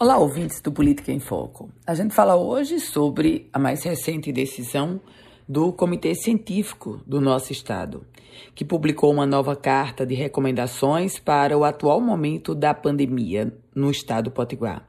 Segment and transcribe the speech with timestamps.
[0.00, 1.70] Olá, ouvintes do Política em Foco.
[1.84, 5.00] A gente fala hoje sobre a mais recente decisão
[5.48, 8.06] do Comitê Científico do nosso Estado,
[8.54, 14.30] que publicou uma nova carta de recomendações para o atual momento da pandemia no Estado
[14.30, 14.88] Potiguar.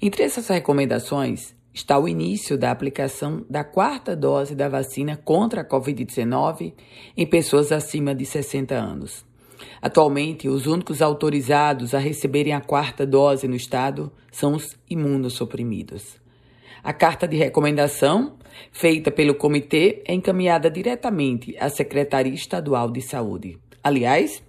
[0.00, 5.68] Entre essas recomendações está o início da aplicação da quarta dose da vacina contra a
[5.68, 6.74] Covid-19
[7.16, 9.26] em pessoas acima de 60 anos.
[9.80, 16.18] Atualmente, os únicos autorizados a receberem a quarta dose no estado são os imunossuprimidos.
[16.82, 18.34] A carta de recomendação,
[18.70, 23.58] feita pelo comitê, é encaminhada diretamente à Secretaria Estadual de Saúde.
[23.82, 24.42] Aliás,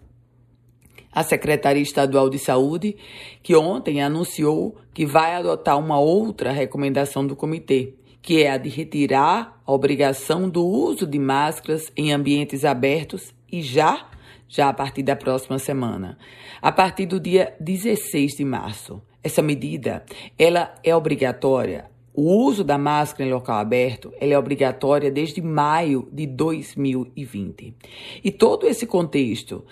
[1.15, 2.97] a Secretaria Estadual de Saúde,
[3.41, 8.67] que ontem anunciou que vai adotar uma outra recomendação do comitê, que é a de
[8.67, 14.09] retirar a obrigação do uso de máscaras em ambientes abertos e já
[14.47, 16.17] já a partir da próxima semana,
[16.61, 19.01] a partir do dia 16 de março.
[19.23, 20.05] Essa medida,
[20.37, 21.89] ela é obrigatória.
[22.13, 27.75] O uso da máscara em local aberto, ela é obrigatória desde maio de 2020.
[28.23, 29.65] E todo esse contexto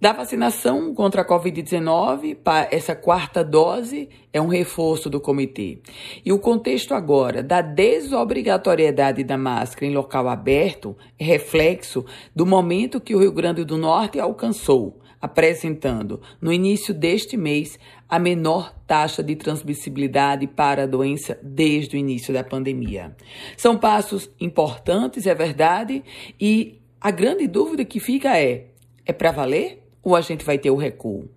[0.00, 2.38] da vacinação contra a Covid-19,
[2.70, 5.80] essa quarta dose é um reforço do comitê.
[6.24, 13.00] E o contexto agora da desobrigatoriedade da máscara em local aberto é reflexo do momento
[13.00, 17.76] que o Rio Grande do Norte alcançou, apresentando, no início deste mês,
[18.08, 23.16] a menor taxa de transmissibilidade para a doença desde o início da pandemia.
[23.56, 26.04] São passos importantes, é verdade,
[26.40, 28.66] e a grande dúvida que fica é:
[29.04, 29.87] é para valer?
[30.02, 31.28] Ou a gente vai ter o recuo?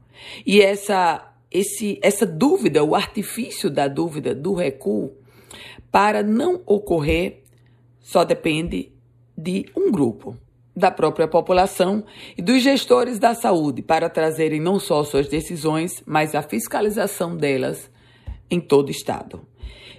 [0.46, 5.12] E essa, esse, essa dúvida, o artifício da dúvida do recuo,
[5.92, 7.44] para não ocorrer,
[8.00, 8.92] só depende
[9.38, 10.38] de um grupo,
[10.76, 12.04] da própria população
[12.38, 17.92] e dos gestores da saúde, para trazerem não só suas decisões, mas a fiscalização delas
[18.50, 19.42] em todo o Estado.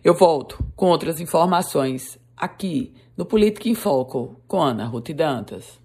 [0.03, 5.82] Eu volto com outras informações aqui no Política em Foco com Ana Ruth Dantas.